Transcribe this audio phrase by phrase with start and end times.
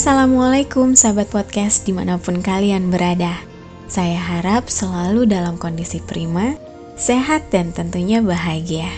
[0.00, 3.36] Assalamualaikum sahabat podcast di mana pun kalian berada.
[3.84, 6.56] Saya harap selalu dalam kondisi prima,
[6.96, 8.88] sehat dan tentunya bahagia.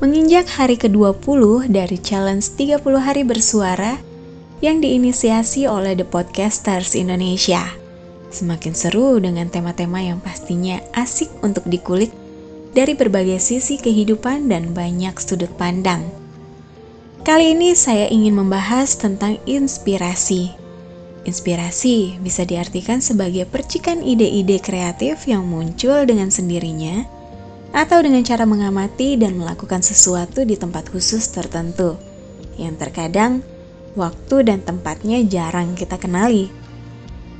[0.00, 4.00] Menginjak hari ke-20 dari challenge 30 hari bersuara
[4.64, 7.60] yang diinisiasi oleh The Podcasters Indonesia.
[8.32, 12.08] Semakin seru dengan tema-tema yang pastinya asik untuk dikulik
[12.72, 16.23] dari berbagai sisi kehidupan dan banyak sudut pandang
[17.24, 20.52] Kali ini saya ingin membahas tentang inspirasi.
[21.24, 27.08] Inspirasi bisa diartikan sebagai percikan ide-ide kreatif yang muncul dengan sendirinya
[27.72, 31.96] atau dengan cara mengamati dan melakukan sesuatu di tempat khusus tertentu
[32.60, 33.40] yang terkadang
[33.96, 36.52] waktu dan tempatnya jarang kita kenali.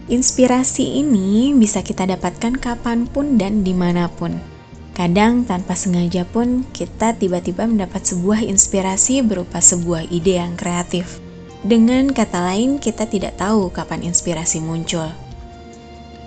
[0.08, 4.53] Inspirasi ini bisa kita dapatkan kapan pun dan di mana pun
[4.94, 11.18] Kadang tanpa sengaja pun kita tiba-tiba mendapat sebuah inspirasi berupa sebuah ide yang kreatif.
[11.66, 15.10] Dengan kata lain, kita tidak tahu kapan inspirasi muncul.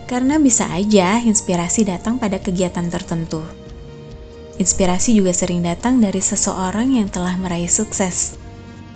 [0.04, 3.40] Karena bisa aja inspirasi datang pada kegiatan tertentu.
[4.60, 8.36] Inspirasi juga sering datang dari seseorang yang telah meraih sukses,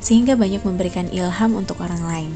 [0.04, 2.34] sehingga banyak memberikan ilham untuk orang lain.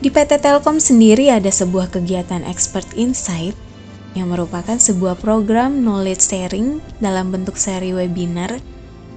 [0.00, 3.52] Di PT Telkom sendiri ada sebuah kegiatan Expert Insight
[4.14, 8.58] yang merupakan sebuah program knowledge sharing dalam bentuk seri webinar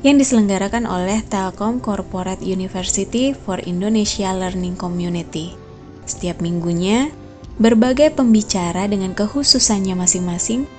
[0.05, 5.53] yang diselenggarakan oleh Telkom Corporate University for Indonesia Learning Community.
[6.05, 7.09] Setiap minggunya,
[7.57, 10.69] berbagai pembicara dengan kekhususannya masing-masing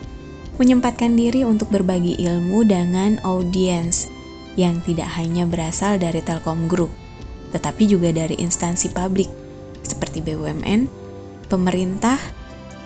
[0.58, 4.10] menyempatkan diri untuk berbagi ilmu dengan audiens
[4.58, 6.90] yang tidak hanya berasal dari Telkom Group,
[7.54, 9.30] tetapi juga dari instansi publik
[9.86, 10.90] seperti BUMN,
[11.46, 12.18] pemerintah,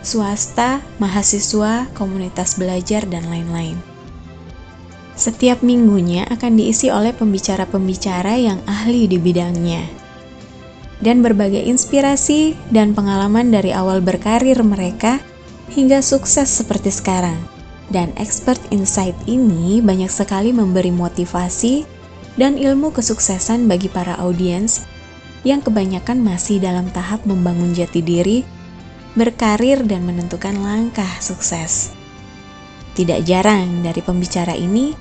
[0.02, 3.78] swasta, mahasiswa, komunitas belajar, dan lain-lain.
[5.14, 9.86] Setiap minggunya akan diisi oleh pembicara-pembicara yang ahli di bidangnya.
[11.02, 15.18] Dan berbagai inspirasi dan pengalaman dari awal berkarir mereka
[15.74, 17.38] hingga sukses seperti sekarang.
[17.92, 21.84] Dan expert insight ini banyak sekali memberi motivasi
[22.40, 24.86] dan ilmu kesuksesan bagi para audiens
[25.44, 28.61] yang kebanyakan masih dalam tahap membangun jati diri
[29.12, 31.92] berkarir dan menentukan langkah sukses.
[32.92, 34.92] Tidak jarang dari pembicara ini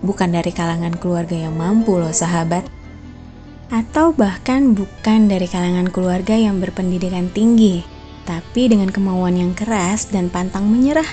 [0.00, 2.64] bukan dari kalangan keluarga yang mampu loh sahabat.
[3.68, 7.84] Atau bahkan bukan dari kalangan keluarga yang berpendidikan tinggi,
[8.24, 11.08] tapi dengan kemauan yang keras dan pantang menyerah,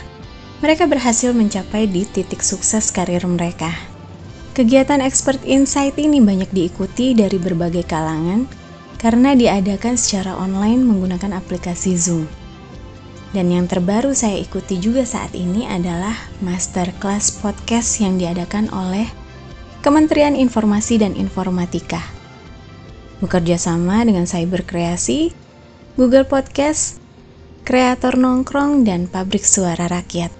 [0.63, 3.75] mereka berhasil mencapai di titik sukses karir mereka.
[4.55, 8.47] Kegiatan Expert Insight ini banyak diikuti dari berbagai kalangan,
[8.97, 12.25] karena diadakan secara online menggunakan aplikasi Zoom.
[13.35, 19.11] Dan yang terbaru saya ikuti juga saat ini adalah masterclass podcast yang diadakan oleh
[19.83, 21.99] Kementerian Informasi dan Informatika.
[23.19, 25.35] Bekerja sama dengan Cyber Kreasi,
[25.99, 27.03] Google Podcast,
[27.67, 30.31] Kreator Nongkrong, dan Pabrik Suara Rakyat.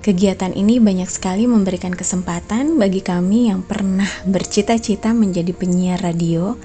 [0.00, 6.56] Kegiatan ini banyak sekali memberikan kesempatan bagi kami yang pernah bercita-cita menjadi penyiar radio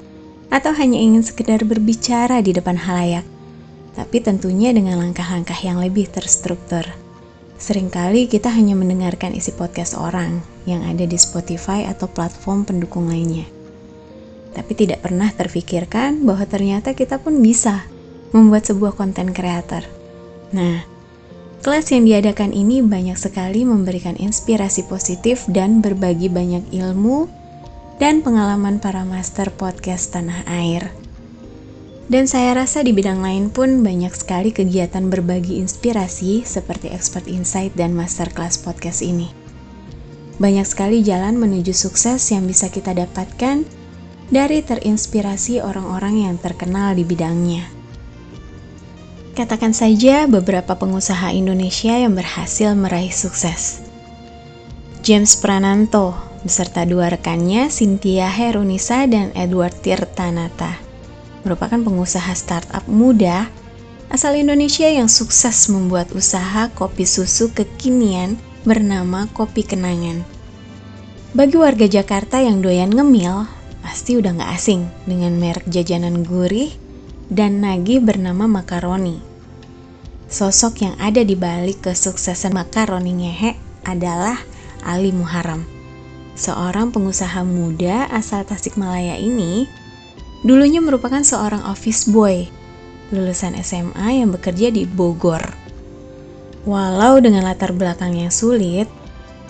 [0.56, 3.28] atau hanya ingin sekedar berbicara di depan halayak,
[3.92, 6.88] tapi tentunya dengan langkah-langkah yang lebih terstruktur.
[7.60, 13.44] Seringkali kita hanya mendengarkan isi podcast orang yang ada di Spotify atau platform pendukung lainnya.
[14.56, 17.84] Tapi tidak pernah terfikirkan bahwa ternyata kita pun bisa
[18.32, 19.84] membuat sebuah konten kreator.
[20.56, 20.88] Nah,
[21.60, 27.45] kelas yang diadakan ini banyak sekali memberikan inspirasi positif dan berbagi banyak ilmu
[27.96, 30.92] dan pengalaman para master podcast tanah air.
[32.06, 37.74] Dan saya rasa di bidang lain pun banyak sekali kegiatan berbagi inspirasi seperti Expert Insight
[37.74, 39.34] dan Masterclass Podcast ini.
[40.38, 43.66] Banyak sekali jalan menuju sukses yang bisa kita dapatkan
[44.30, 47.66] dari terinspirasi orang-orang yang terkenal di bidangnya.
[49.34, 53.82] Katakan saja beberapa pengusaha Indonesia yang berhasil meraih sukses.
[55.02, 60.78] James Prananto beserta dua rekannya, Cynthia Herunisa dan Edward Tirtanata.
[61.42, 63.50] Merupakan pengusaha startup muda
[64.14, 70.22] asal Indonesia yang sukses membuat usaha kopi susu kekinian bernama Kopi Kenangan.
[71.34, 73.50] Bagi warga Jakarta yang doyan ngemil,
[73.82, 76.70] pasti udah gak asing dengan merek jajanan gurih
[77.28, 79.18] dan nagih bernama makaroni.
[80.30, 83.52] Sosok yang ada di balik kesuksesan makaroni ngehe
[83.86, 84.38] adalah
[84.82, 85.75] Ali Muharam
[86.36, 89.66] seorang pengusaha muda asal Tasikmalaya ini
[90.44, 92.46] dulunya merupakan seorang office boy
[93.10, 95.42] lulusan SMA yang bekerja di Bogor.
[96.66, 98.90] Walau dengan latar belakang yang sulit,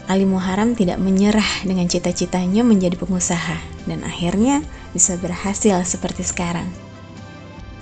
[0.06, 4.62] Ali Muharam tidak menyerah dengan cita-citanya menjadi pengusaha dan akhirnya
[4.92, 6.68] bisa berhasil seperti sekarang.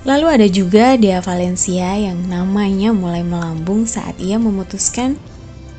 [0.03, 5.15] Lalu ada juga Dea Valencia yang namanya mulai melambung saat ia memutuskan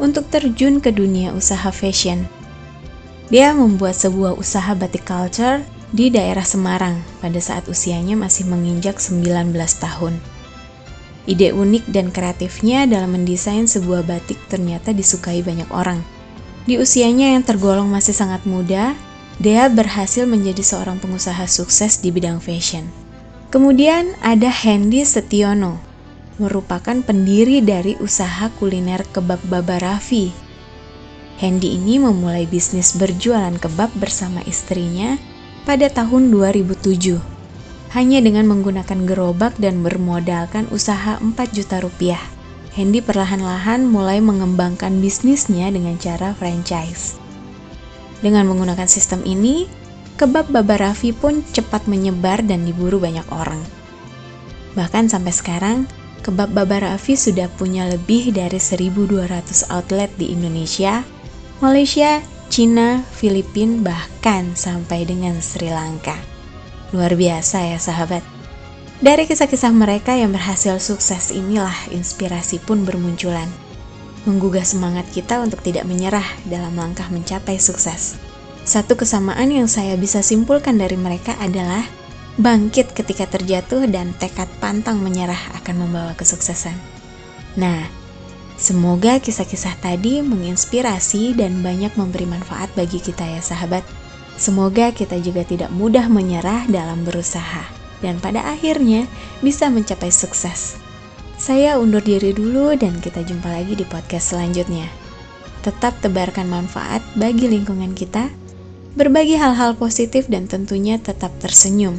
[0.00, 2.24] untuk terjun ke dunia usaha fashion.
[3.34, 9.50] Dia membuat sebuah usaha batik culture di daerah Semarang pada saat usianya masih menginjak 19
[9.82, 10.22] tahun.
[11.26, 15.98] Ide unik dan kreatifnya dalam mendesain sebuah batik ternyata disukai banyak orang.
[16.62, 18.94] Di usianya yang tergolong masih sangat muda,
[19.42, 22.86] Dea berhasil menjadi seorang pengusaha sukses di bidang fashion.
[23.50, 25.82] Kemudian ada Hendy Setiono,
[26.38, 30.43] merupakan pendiri dari usaha kuliner kebab Baba Raffi.
[31.34, 35.18] Hendy ini memulai bisnis berjualan kebab bersama istrinya
[35.66, 37.18] pada tahun 2007.
[37.90, 42.22] Hanya dengan menggunakan gerobak dan bermodalkan usaha 4 juta rupiah.
[42.74, 47.18] Hendy perlahan-lahan mulai mengembangkan bisnisnya dengan cara franchise.
[48.18, 49.70] Dengan menggunakan sistem ini,
[50.18, 53.62] kebab Baba Raffi pun cepat menyebar dan diburu banyak orang.
[54.74, 55.86] Bahkan sampai sekarang,
[56.26, 61.06] kebab Baba Raffi sudah punya lebih dari 1.200 outlet di Indonesia,
[61.64, 62.20] Malaysia,
[62.52, 66.12] Cina, Filipina, bahkan sampai dengan Sri Lanka.
[66.92, 68.20] Luar biasa ya sahabat.
[69.00, 73.48] Dari kisah-kisah mereka yang berhasil sukses inilah inspirasi pun bermunculan.
[74.28, 78.20] Menggugah semangat kita untuk tidak menyerah dalam langkah mencapai sukses.
[78.68, 81.80] Satu kesamaan yang saya bisa simpulkan dari mereka adalah
[82.36, 86.76] bangkit ketika terjatuh dan tekad pantang menyerah akan membawa kesuksesan.
[87.56, 88.03] Nah,
[88.56, 93.82] semoga kisah-kisah tadi menginspirasi dan banyak memberi manfaat bagi kita ya sahabat.
[94.34, 97.64] Semoga kita juga tidak mudah menyerah dalam berusaha
[98.02, 99.06] dan pada akhirnya
[99.40, 100.76] bisa mencapai sukses.
[101.40, 104.86] Saya undur diri dulu dan kita jumpa lagi di podcast selanjutnya.
[105.66, 108.28] Tetap tebarkan manfaat bagi lingkungan kita
[108.94, 111.98] berbagi hal-hal positif dan tentunya tetap tersenyum,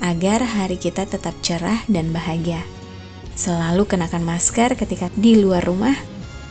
[0.00, 2.64] agar hari kita tetap cerah dan bahagia.
[3.32, 5.96] Selalu kenakan masker ketika di luar rumah,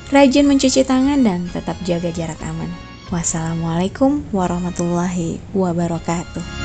[0.09, 2.69] rajin mencuci tangan dan tetap jaga jarak aman.
[3.11, 6.60] Wassalamualaikum warahmatullahi wabarakatuh.